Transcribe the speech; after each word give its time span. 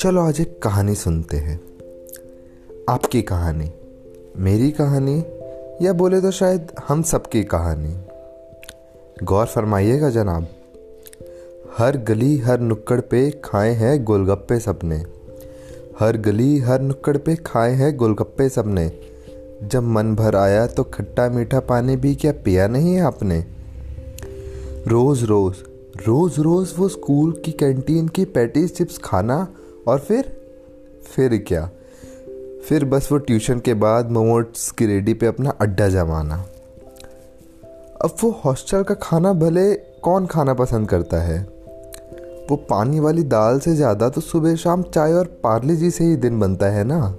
चलो 0.00 0.20
आज 0.20 0.40
एक 0.40 0.62
कहानी 0.62 0.94
सुनते 0.94 1.36
हैं। 1.36 1.60
आपकी 2.88 3.22
कहानी, 3.22 3.72
मेरी 4.36 4.70
कहानी, 4.70 5.24
या 5.86 5.92
बोले 5.92 6.20
तो 6.20 6.30
शायद 6.30 6.68
हम 6.88 7.02
सबकी 7.02 7.44
कहानी। 7.44 7.96
गौर 9.22 9.46
फरमाइएगा 9.46 10.10
जनाब, 10.10 10.46
हर 11.78 11.96
गली 11.96 12.38
हर 12.38 12.60
नुक्कड़ 12.60 13.00
पे 13.00 13.30
खाए 13.30 13.72
हैं 13.72 14.04
गोलगप्पे 14.04 14.60
सबने। 14.60 14.96
हर 16.00 16.16
गली 16.16 16.58
हर 16.58 16.80
नुक्कड़ 16.80 17.16
पे 17.16 17.36
खाए 17.36 17.72
हैं 17.72 17.96
गोलगप्पे 17.96 18.48
सबने। 18.48 18.92
जब 19.62 19.82
मन 19.82 20.14
भर 20.14 20.36
आया 20.36 20.66
तो 20.66 20.84
खट्टा 20.84 21.28
मीठा 21.28 21.60
पानी 21.60 21.96
भी 21.96 22.14
क्या 22.14 22.32
पिया 22.32 22.68
नहीं 22.68 22.94
है 22.94 23.00
आपने? 23.00 23.55
रोज 24.88 25.22
रोज 25.24 25.56
रोज 26.06 26.38
रोज 26.38 26.74
वो 26.78 26.88
स्कूल 26.88 27.32
की 27.44 27.52
कैंटीन 27.52 28.08
की 28.08 28.24
पैटीज 28.24 28.76
चिप्स 28.76 28.98
खाना 28.98 29.48
और 29.88 29.98
फिर 29.98 30.42
फिर 31.14 31.44
क्या? 31.48 31.70
फिर 32.68 32.84
बस 32.84 33.08
वो 33.12 33.18
ट्यूशन 33.18 33.60
के 33.60 33.74
बाद 33.74 34.10
मोमोट्स 34.10 34.70
की 34.70 34.86
रेडी 34.86 35.14
पे 35.14 35.26
अपना 35.26 35.50
अड्डा 35.50 35.88
जमाना। 35.88 36.36
अब 38.04 38.16
वो 38.22 38.30
हॉस्टल 38.44 38.82
का 38.82 38.94
खाना 38.94 39.32
भले 39.32 39.74
कौन 39.74 40.26
खाना 40.26 40.54
पसंद 40.54 40.88
करता 40.88 41.22
है? 41.22 41.40
वो 42.50 42.56
पानी 42.56 43.00
वाली 43.00 43.22
दाल 43.22 43.58
से 43.60 43.74
ज़्यादा 43.74 44.08
तो 44.08 44.20
सुबह 44.20 44.56
शाम 44.56 44.82
चाय 44.82 45.12
और 45.12 45.26
पार्ले 45.26 45.76
जी 45.76 45.90
से 45.90 46.04
ही 46.04 46.16
दिन 46.16 46.40
बनता 46.40 46.66
है 46.66 46.84
ना? 46.84 47.10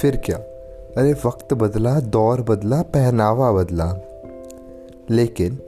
फिर 0.00 0.16
क्या? 0.16 0.36
अरे 0.98 1.12
वक्त 1.12 1.54
बदला, 1.54 2.00
दौर 2.00 2.42
बदला, 2.42 2.82
पहनावा 2.82 3.52
बदला। 3.52 3.94
लेकिन 5.10 5.58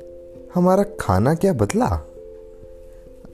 हमारा 0.55 0.85
खाना 1.01 1.35
क्या 1.35 1.53
बदला? 1.53 1.87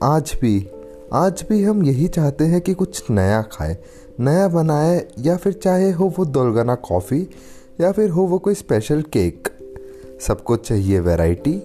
आज 0.03 0.37
भी 0.41 0.71
आज 1.13 1.45
भी 1.49 1.63
हम 1.63 1.83
यही 1.83 2.07
चाहते 2.07 2.43
हैं 2.43 2.61
कि 2.61 2.73
कुछ 2.73 3.11
नया 3.11 3.41
खाए। 3.41 3.77
नया 4.19 4.47
बनाए, 4.47 5.07
या 5.19 5.37
फिर 5.37 5.53
चाहे 5.53 5.91
हो 5.91 6.13
वो 6.17 6.25
दोलगना 6.25 6.75
कॉफ़ी, 6.75 7.29
या 7.81 7.91
फिर 7.91 8.09
हो 8.09 8.23
वो 8.23 8.39
कोई 8.39 8.53
स्पेशल 8.53 9.01
केक 9.01 9.47
सबको 10.21 10.55
चाहिए 10.55 10.99
वैरायटी 10.99 11.59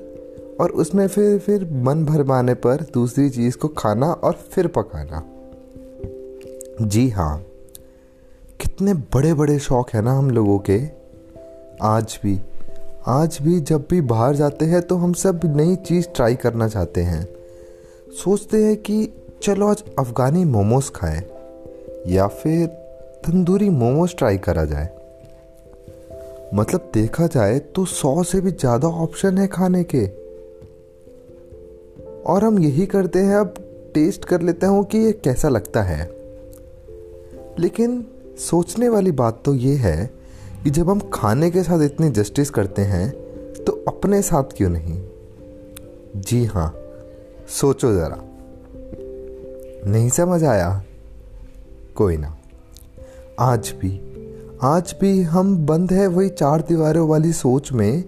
और 0.60 0.70
उसमें 0.70 1.06
फिर 1.08 1.38
फिर 1.38 1.68
मन 1.72 2.04
भरमाने 2.04 2.54
पर 2.54 2.86
दूसरी 2.94 3.30
चीज़ 3.30 3.56
को 3.56 3.68
खाना 3.68 4.12
और 4.12 4.32
फिर 4.32 4.66
पकाना। 4.66 5.22
जी 6.86 7.08
हाँ 7.08 7.44
कितने 8.60 8.94
बड़े 8.94 9.34
बड़े 9.34 9.58
शौक 9.58 9.90
है 9.90 10.02
ना 10.02 10.12
हम 10.12 10.30
लोगों 10.30 10.58
के। 10.58 10.80
आज 11.82 12.18
भी 12.22 12.40
आज 13.08 13.38
भी 13.42 13.60
जब 13.60 13.86
भी 13.90 14.00
बाहर 14.00 14.34
जाते 14.36 14.64
हैं 14.64 14.80
तो 14.82 14.96
हम 14.96 15.12
सब 15.12 15.40
नई 15.46 15.76
चीज़ 15.76 16.08
ट्राई 16.08 16.34
करना 16.34 16.66
चाहते 16.68 17.00
हैं। 17.00 17.24
सोचते 18.14 18.62
हैं 18.64 18.76
कि 18.76 19.12
चलो 19.42 19.68
आज 19.68 19.82
अफ़गानी 19.98 20.44
मोमोज 20.44 20.90
खाएँ, 20.90 21.22
या 22.06 22.26
फिर 22.26 22.66
तंदूरी 23.26 23.68
मोमोज 23.70 24.16
ट्राई 24.16 24.38
करा 24.38 24.64
जाए। 24.64 24.90
मतलब 26.54 26.90
देखा 26.94 27.26
जाए 27.26 27.58
तो 27.58 27.84
सौ 27.84 28.22
से 28.22 28.40
भी 28.40 28.50
ज़्यादा 28.50 28.88
ऑप्शन 28.88 29.38
है 29.38 29.46
खाने 29.48 29.84
के। 29.84 30.06
और 32.24 32.44
हम 32.44 32.58
यही 32.58 32.86
करते 32.86 33.18
हैं, 33.18 33.36
अब 33.36 33.54
टेस्ट 33.94 34.24
कर 34.24 34.42
लेते 34.42 34.66
हूँ 34.66 34.84
कि 34.84 34.98
ये 34.98 35.12
कैसा 35.24 35.48
लगता 35.48 35.82
है। 35.82 36.10
लेकिन 37.58 38.04
सोचने 38.40 38.88
वाली 38.88 39.10
बात 39.12 39.42
तो 39.44 39.54
ये 39.54 39.74
है 39.76 40.19
कि 40.64 40.70
जब 40.70 40.90
हम 40.90 41.00
खाने 41.12 41.50
के 41.50 41.62
साथ 41.62 41.82
इतनी 41.82 42.08
जस्टिस 42.10 42.50
करते 42.50 42.82
हैं 42.82 43.10
तो 43.64 43.72
अपने 43.88 44.22
साथ 44.22 44.56
क्यों 44.56 44.70
नहीं? 44.70 45.00
जी 46.16 46.44
हाँ 46.44 46.74
सोचो 47.48 47.92
ज़रा। 47.92 48.18
नहीं 49.90 50.08
समझ 50.08 50.44
आया? 50.44 50.82
कोई 51.94 52.16
ना। 52.16 52.36
आज 53.40 53.74
भी 53.78 53.90
आज 54.62 54.94
भी 55.00 55.22
हम 55.22 55.56
बंद 55.66 55.92
है 55.92 56.06
वही 56.06 56.28
चार 56.28 56.60
दीवारों 56.60 57.08
वाली 57.08 57.32
सोच 57.32 57.72
में। 57.72 58.04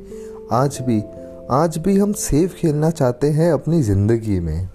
आज 0.52 0.78
भी 0.80 1.02
आज 1.50 1.78
भी 1.78 1.98
हम 1.98 2.12
सेफ़ 2.12 2.54
खेलना 2.54 2.90
चाहते 2.90 3.30
हैं 3.30 3.52
अपनी 3.52 3.82
ज़िंदगी 3.82 4.40
में। 4.40 4.68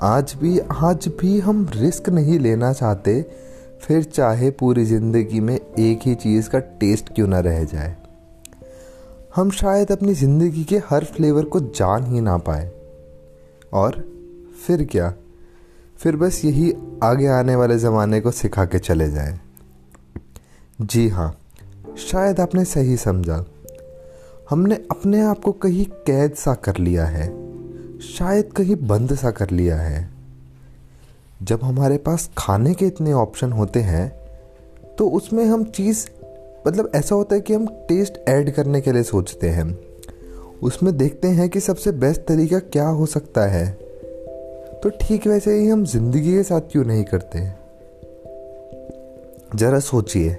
आज 0.00 0.34
भी 0.40 0.58
आज 0.58 1.08
भी 1.20 1.38
हम 1.40 1.68
रिस्क 1.74 2.08
नहीं 2.08 2.38
लेना 2.38 2.72
चाहते 2.72 3.20
फिर 3.80 4.02
चाहे 4.02 4.50
पूरी 4.50 4.84
ज़िंदगी 4.84 5.40
में 5.40 5.54
एक 5.54 6.00
ही 6.06 6.14
चीज़ 6.14 6.50
का 6.50 6.58
टेस्ट 6.58 7.14
क्यों 7.14 7.28
ना 7.28 7.40
रह 7.40 7.64
जाए। 7.64 7.96
हम 9.36 9.50
शायद 9.50 9.92
अपनी 9.92 10.14
ज़िंदगी 10.14 10.64
के 10.64 10.78
हर 10.78 11.04
फ्लेवर 11.04 11.44
को 11.44 11.60
जान 11.60 12.04
ही 12.04 12.20
ना 12.20 12.36
पाए। 12.38 12.70
और 13.72 14.04
फिर 14.66 14.84
क्या? 14.84 15.14
फिर 15.98 16.16
बस 16.16 16.44
यही 16.44 16.74
आगे 17.02 17.26
आने 17.26 17.56
वाले 17.56 17.78
ज़माने 17.78 18.20
को 18.20 18.30
सिखा 18.30 18.64
के 18.64 18.78
चले 18.78 19.10
जाए। 19.10 19.40
जी 20.80 21.08
हाँ 21.08 21.38
शायद 21.98 22.40
आपने 22.40 22.64
सही 22.64 22.96
समझा। 22.96 23.44
हमने 24.50 24.74
अपने 24.74 25.20
आप 25.20 25.38
को 25.38 25.52
कहीं 25.52 25.84
कैद 25.84 26.34
सा 26.34 26.54
कर 26.54 26.76
लिया 26.76 27.04
है। 27.04 27.26
शायद 28.00 28.52
कहीं 28.52 28.76
बंद 28.76 29.14
सा 29.14 29.30
कर 29.30 29.50
लिया 29.50 29.76
है। 29.76 30.17
जब 31.42 31.60
हमारे 31.62 31.96
पास 31.96 32.30
खाने 32.38 32.74
के 32.74 32.86
इतने 32.86 33.12
ऑप्शन 33.12 33.52
होते 33.52 33.80
हैं 33.80 34.18
तो 34.98 35.10
उसमें 35.10 35.44
हम 35.44 35.64
चीज़ 35.64 36.06
मतलब 36.66 36.90
ऐसा 36.94 37.14
होता 37.14 37.34
है 37.34 37.40
कि 37.40 37.54
हम 37.54 37.66
टेस्ट 37.66 38.28
ऐड 38.28 38.50
करने 38.50 38.80
के 38.80 38.92
लिए 38.92 39.02
सोचते 39.02 39.48
हैं। 39.48 39.78
उसमें 40.62 40.96
देखते 40.96 41.28
हैं 41.28 41.48
कि 41.48 41.60
सबसे 41.60 41.92
बेस्ट 41.92 42.20
तरीका 42.20 42.58
क्या 42.58 42.88
हो 42.88 43.06
सकता 43.06 43.46
है। 43.46 43.78
तो 44.82 44.88
ठीक 44.88 45.26
वैसे 45.26 45.54
ही 45.54 45.68
हम 45.68 45.84
ज़िंदगी 45.84 46.32
के 46.32 46.42
साथ 46.42 46.60
क्यों 46.60 46.84
नहीं 46.84 47.04
करते? 47.04 47.40
ज़रा 49.58 49.78
सोचिए, 49.78 50.34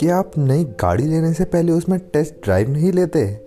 कि 0.00 0.08
आप 0.08 0.30
नई 0.38 0.64
गाड़ी 0.64 1.04
लेने 1.04 1.32
से 1.34 1.44
पहले 1.44 1.72
उसमें 1.72 1.98
टेस्ट 1.98 2.34
ड्राइव 2.44 2.70
नहीं 2.70 2.92
लेते? 2.92 3.40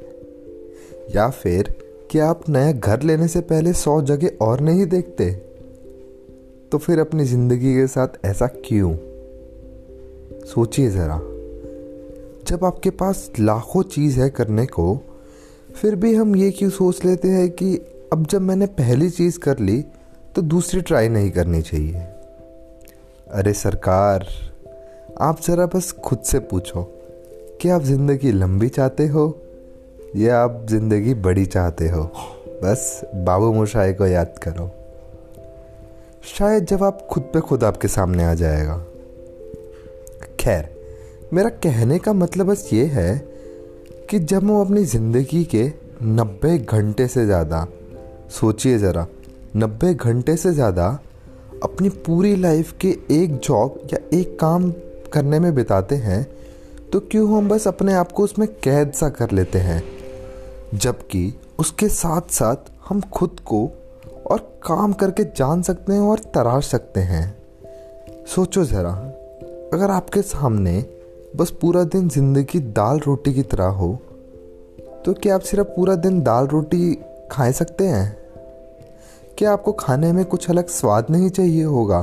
या 1.16 1.30
फिर, 1.30 1.76
कि 2.12 2.20
आप 2.20 2.50
नया 2.50 2.72
घर 2.72 3.02
लेने 3.02 3.28
से 3.28 3.42
पहले 3.42 3.74
सौ 3.74 4.02
जगह 4.02 4.30
और 4.42 4.60
नहीं 4.60 4.86
देखते? 4.86 5.53
तो 6.74 6.78
फिर 6.78 7.00
अपनी 7.00 7.26
ज़िंदगी 7.26 7.76
के 7.76 7.88
साथ 7.88 8.08
ऐसा 8.26 8.48
क्यों? 8.48 8.96
सोचिए 10.46 10.90
ज़रा। 10.90 11.18
जब 12.48 12.66
आपके 12.66 12.90
पास 12.90 13.32
लाखों 13.40 13.84
चीज़ 13.84 14.20
है 14.20 14.30
करने 14.30 14.66
को, 14.66 15.00
फिर 15.76 15.96
भी 15.96 16.16
हम 16.16 16.36
ये 16.36 16.52
क्यों 16.52 16.70
सोच 16.70 17.06
लेते 17.06 17.28
हैं 17.28 17.50
कि 17.52 17.76
अब 18.14 18.28
जब 18.28 18.42
मैंने 18.42 18.66
पहली 18.66 19.10
चीज़ 19.10 19.40
कर 19.40 19.60
ली 19.60 19.86
तो 20.36 20.42
दूसरी 20.42 20.82
ट्राई 20.82 21.10
नहीं 21.10 21.32
करनी 21.32 21.62
चाहिए? 21.62 21.96
अरे 23.32 23.54
सरकार, 23.54 24.28
आप 25.22 25.42
ज़रा 25.42 25.66
बस 25.66 25.92
खुद 25.92 26.20
से 26.20 26.40
पूछो 26.40 26.84
कि 27.62 27.70
आप 27.70 27.82
ज़िंदगी 27.82 28.32
लंबी 28.32 28.70
चाहते 28.70 29.08
हो? 29.08 29.38
या 30.16 30.40
आप 30.40 30.66
ज़िंदगी 30.70 31.14
बड़ी 31.14 31.46
चाहते 31.46 31.90
हो? 31.90 32.04
बस 32.64 33.02
बाबू 33.16 33.54
मोशाए 33.54 33.94
को 33.94 34.06
याद 34.06 34.36
करो। 34.44 34.83
शायद 36.24 36.74
आप 36.74 37.08
खुद 37.12 37.24
पे 37.24 37.40
खुद 37.40 37.64
आपके 37.64 37.88
सामने 37.88 38.24
आ 38.24 38.34
जाएगा। 38.34 38.78
खैर, 40.40 40.70
मेरा 41.34 41.50
कहने 41.50 42.00
का 42.00 42.14
मतलब 42.14 42.46
बस 42.46 42.70
ये 42.74 42.86
है 42.86 43.18
कि 44.10 44.20
जब 44.20 44.44
हम 44.44 44.62
अपनी 44.62 44.84
ज़िंदगी 44.86 45.44
के 45.46 45.64
नब्बे 46.04 46.58
घंटे 46.58 47.08
से 47.08 47.26
ज़्यादा, 47.26 47.68
सोचिए 48.30 48.78
ज़रा, 48.78 49.06
नब्बे 49.56 49.94
घंटे 49.94 50.38
से 50.38 50.52
ज़्यादा 50.52 50.88
अपनी 51.64 51.90
पूरी 51.90 52.36
लाइफ 52.36 52.74
के 52.82 52.98
एक 53.12 53.38
जॉब 53.38 53.88
या 53.94 54.00
एक 54.14 54.40
काम 54.40 54.72
करने 55.14 55.40
में 55.40 55.56
बिताते 55.56 55.96
हैं 55.96 56.26
तो 56.92 57.00
क्यों 57.00 57.38
हम 57.38 57.50
बस 57.50 57.68
अपने 57.68 57.94
आप 57.94 58.12
को 58.12 58.24
उसमें 58.24 58.48
कैद 58.64 58.92
सा 58.92 59.10
कर 59.10 59.32
लेते 59.32 59.60
हैं? 59.60 59.84
जबकि 60.74 61.34
उसके 61.60 61.90
साथ 61.90 62.22
साथ 62.22 62.72
हम 62.90 63.02
खुद 63.02 63.40
को 63.46 63.72
और 64.32 64.40
काम 64.64 64.94
करके 64.94 65.24
जान 65.38 65.62
सकते 65.62 65.94
हैं 65.94 66.02
और 66.02 66.20
तराश 66.34 66.68
सकते 66.68 67.00
हैं। 67.00 67.26
सोचो 68.26 68.64
ज़रा, 68.64 68.92
अगर 69.74 69.92
आपके 69.92 70.22
सामने 70.22 70.86
बस 71.36 71.52
पूरा 71.52 71.84
दिन 71.84 72.10
ज़िंदगी 72.10 72.60
दाल 72.60 73.00
रोटी 73.00 73.34
की 73.34 73.42
तरह 73.44 73.66
हो 73.66 73.98
तो 75.06 75.14
क्या 75.14 75.36
आप 75.36 75.42
सिर्फ़ 75.42 75.68
पूरा 75.68 75.96
दिन 75.96 76.22
दाल 76.22 76.48
रोटी 76.48 76.94
खा 77.32 77.50
सकते 77.52 77.88
हैं? 77.88 78.18
क्या 79.38 79.52
आपको 79.52 79.72
खाने 79.72 80.12
में 80.14 80.24
कुछ 80.26 80.50
अलग 80.50 80.68
स्वाद 80.68 81.08
नहीं 81.10 81.30
चाहिए 81.30 81.64
होगा? 81.64 82.02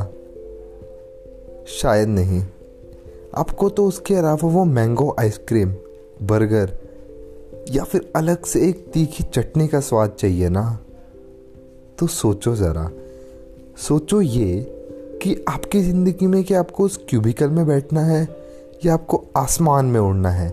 शायद 1.68 2.08
नहीं। 2.08 2.42
आपको 3.34 3.68
तो 3.68 3.86
उसके 3.86 4.14
अलावा 4.14 4.48
वो 4.48 4.64
मैंगो 4.64 5.14
आइसक्रीम, 5.20 5.74
बर्गर 6.22 6.72
या 7.70 7.84
फिर 7.84 8.12
अलग 8.16 8.44
से 8.44 8.68
एक 8.68 8.86
तीखी 8.92 9.24
चटनी 9.24 9.68
का 9.68 9.80
स्वाद 9.80 10.10
चाहिए 10.10 10.48
ना? 10.48 10.78
तो 12.00 12.06
सोचो 12.06 12.54
ज़रा। 12.56 12.90
सोचो 13.78 14.20
ये 14.20 14.60
कि 15.22 15.34
आपकी 15.48 15.80
ज़िंदगी 15.82 16.26
में 16.26 16.42
कि 16.44 16.54
आपको 16.54 16.84
उस 16.84 16.98
क्यूबिकल 17.08 17.50
में 17.50 17.66
बैठना 17.66 18.00
है, 18.00 18.22
या 18.84 18.94
आपको 18.94 19.22
आसमान 19.36 19.86
में 19.86 20.00
उड़ना 20.00 20.30
है, 20.30 20.48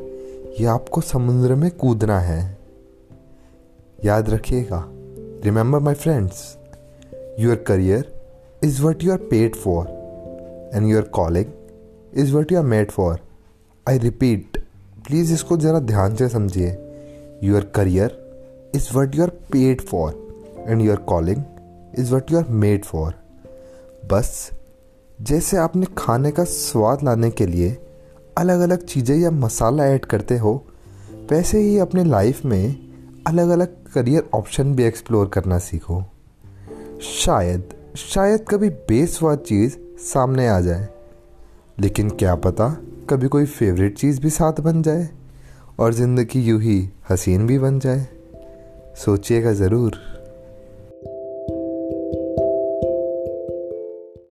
या 0.62 0.74
आपको 0.74 1.02
समुद्र 1.02 1.56
में 1.56 1.70
कूदना 1.72 2.20
है। 2.20 2.58
याद 4.06 4.30
रखिएगा 4.30 4.84
remember 5.46 5.80
my 5.80 5.94
friends 5.94 6.58
your 7.40 7.64
career 7.68 8.14
is 8.64 8.82
what 8.84 9.04
you 9.04 9.12
are 9.12 9.18
paid 9.18 9.56
for 9.56 9.88
and 10.76 10.90
your 10.90 11.10
calling 11.14 12.18
is 12.18 12.36
what 12.36 12.52
you 12.52 12.58
are 12.58 12.66
made 12.66 12.92
for 12.92 13.20
I 13.88 13.98
repeat 13.98 14.64
please 15.08 15.34
इसको 15.34 15.58
ज़रा 15.58 15.80
ध्यान 15.80 16.16
से 16.16 16.30
समझिए। 16.30 16.78
Your 17.44 17.72
career 17.76 18.22
is 18.76 18.96
what 18.98 19.16
you 19.16 19.24
are 19.24 19.30
paid 19.30 19.82
for 19.82 20.27
and 20.68 20.82
your 20.82 20.98
calling 21.10 21.44
is 22.00 22.14
what 22.14 22.32
you 22.32 22.38
are 22.38 22.48
made 22.50 22.86
for 22.86 23.14
बस, 24.12 24.50
जैसे 25.20 25.58
आपने 25.58 25.86
खाने 25.98 26.32
का 26.32 26.44
स्वाद 26.44 27.04
लाने 27.04 27.30
के 27.32 27.46
लिए 27.46 27.78
अलग 28.38 28.60
अलग 28.60 28.86
चीज़ें 28.86 29.16
या 29.18 29.32
मसाला 29.32 29.86
ऐड 29.86 30.06
करते 30.06 30.38
हो, 30.38 30.54
वैसे 31.32 31.60
ही 31.60 31.78
अपने 31.78 32.04
लाइफ 32.04 32.44
में 32.46 32.76
अलग 33.28 33.50
अलग 33.50 33.76
करियर 33.94 34.30
ऑप्शन 34.34 34.74
भी 34.76 34.84
एक्सप्लोर 34.84 35.28
करना 35.28 35.58
सीखो। 35.60 36.04
शायद 37.04 37.74
शायद 37.98 38.46
कभी 38.50 38.70
बेस्वाद 38.70 39.40
चीज़ 39.40 39.78
सामने 40.04 40.48
आ 40.48 40.60
जाए, 40.60 40.88
लेकिन 41.78 42.10
क्या 42.10 42.36
पता 42.38 42.70
कभी 43.10 43.28
कोई 43.28 43.46
फेवरेट 43.46 43.98
चीज़ 43.98 44.22
भी 44.22 44.30
साथ 44.30 44.62
बन 44.62 44.82
जाए 44.82 45.10
और 45.80 45.94
ज़िंदगी 45.94 46.42
यूँ 46.42 46.62
ही 46.62 46.78
हसीन 47.10 47.48
भी 47.48 47.60
बन 47.60 47.80
जाए। 47.80 48.08
सोचिएगा 48.98 49.54
ज़रूर। 49.54 50.17